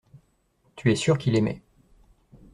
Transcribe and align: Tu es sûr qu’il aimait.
Tu 0.75 0.91
es 0.91 0.95
sûr 0.95 1.19
qu’il 1.19 1.35
aimait. 1.35 1.61